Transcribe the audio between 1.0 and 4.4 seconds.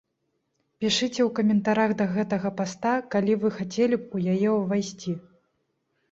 ў каментарах да гэтага паста, калі вы хацелі б у